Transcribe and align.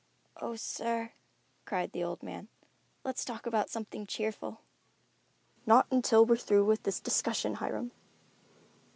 "Oh, 0.41 0.55
sir," 0.55 1.11
cried 1.65 1.91
the 1.91 2.03
old 2.03 2.23
man, 2.23 2.47
"let's 3.03 3.23
talk 3.23 3.45
about 3.45 3.69
something 3.69 4.07
cheerful." 4.07 4.61
"Not 5.67 5.85
until 5.91 6.25
we're 6.25 6.37
through 6.37 6.65
with 6.65 6.81
this 6.81 6.99
discussion, 6.99 7.53
Hiram." 7.53 7.91